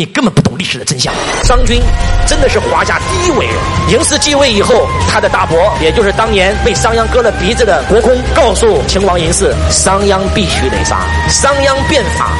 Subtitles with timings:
[0.00, 1.12] 你根本不懂历史的真相。
[1.44, 1.78] 商君
[2.26, 3.54] 真的是华夏第一伟人。
[3.90, 11.02] 嬴氏继位以后，他的大伯，也就是当年被商鞅割了鼻子的国公，告诉秦王嬴驷，商鞅必须得杀。
[11.28, 12.30] 商鞅变法。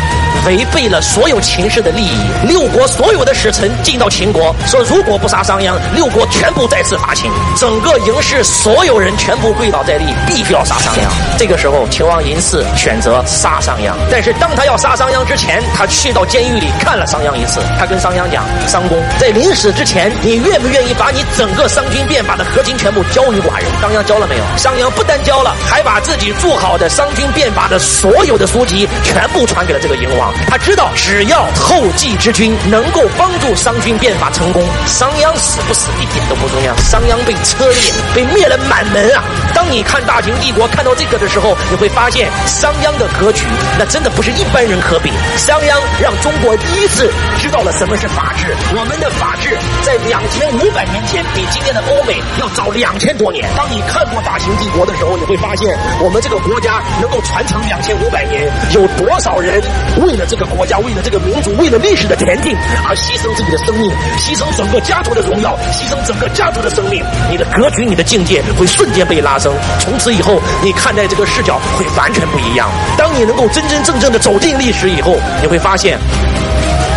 [0.46, 7.30] 违背了所有秦氏的利益，六国所有的使臣进到秦国，说如果不杀商鞅，六国全部再次伐秦。
[7.56, 11.00] 整个嬴氏所有人全部跪倒在地，必须要杀商鞅。
[11.38, 17.60] 这个时候，秦王嬴驷选择杀商鞅，但是当他要杀商鞅之前，他去到监狱里看了商鞅一次。
[17.78, 24.44] 他跟商鞅讲：“商公，在临死之前，你愿不愿意把你整个商君变法的核心全部交于寡人？”商鞅交了没有？
[24.56, 30.29] 商鞅不但交了，还把自己做好的商君变法的所有的书籍全部传给了这个嬴王。
[30.48, 36.76] 他知道，只要后继之君能够帮助商君变法成功，商鞅死不死一点都不重要。
[36.78, 39.24] 商鞅被车裂，被灭了满门啊！
[39.70, 43.46] 你看大秦帝国看到这个的时候，你会发现商鞅的格局，
[43.78, 45.10] 那真的不是一般人可比。
[45.36, 48.52] 商鞅让中国第一次知道了什么是法治。
[48.74, 53.48] 我们的法治在两千五百年前比今天的欧美要早两千多年。
[53.56, 55.70] 当你看过大秦帝国的时候，你会发现
[56.02, 59.62] 我们这个国家能够传承两千五百年，有多少人
[60.02, 62.56] 为了这个国家，为了这个民族，为了历史的前进
[62.88, 67.04] 而牺牲自己的生命，牺牲整个家族的荣耀，牺牲整个家族的生命。
[67.30, 69.54] 你的格局，你的境界会瞬间被拉升。
[69.78, 72.68] 从此以后，你看待这个视角会完全不一样。
[72.96, 75.98] 当你能够真真正正的走进历史以后，你会发现，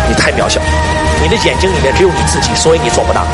[0.08, 0.60] 你太渺小。
[1.22, 3.24] 你的眼睛里面只有你自己，所以你做不到。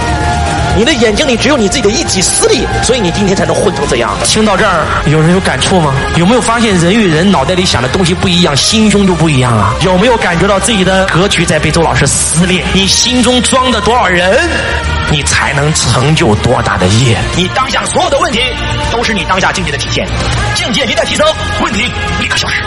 [0.76, 4.16] 你的眼睛里只有你自己的一己私利，所以你今天才能混成这样。
[4.24, 5.92] 听到这儿，有人有感触吗？
[6.16, 9.74] 有没有发现人与人脑袋里想的东西不一样，心胸就不一样啊？
[9.82, 12.64] 有没有感觉到自己的格局在被周老师撕裂？
[12.72, 14.48] 你心中装的多少人，
[15.10, 17.18] 你才能成就多大的业？
[17.36, 18.41] 你当下所有的问题，
[18.91, 20.06] 都是你当下境界的体现。
[20.54, 21.26] 境界一旦提升，
[21.60, 21.82] 问题
[22.20, 22.62] 立刻消失。